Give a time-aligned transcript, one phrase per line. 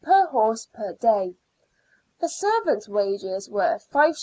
[0.03, 1.35] per horse per day.
[2.21, 4.17] The servant's wages were 5s.